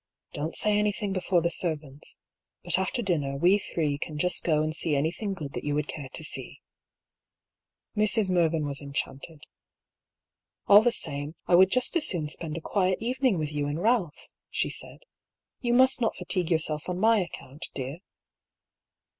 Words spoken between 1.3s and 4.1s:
the servants— but after dinner, we three